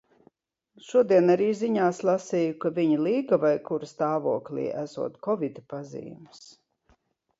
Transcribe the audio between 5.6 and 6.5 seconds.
pazīmes.